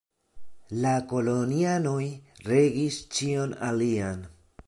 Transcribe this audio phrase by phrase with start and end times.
[0.85, 2.07] La kolonianoj
[2.53, 4.27] regis ĉion alian.